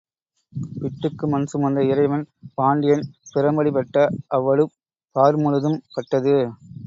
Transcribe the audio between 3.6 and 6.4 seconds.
பட்ட அவ்வடு பார் முழுதும் பட்டது.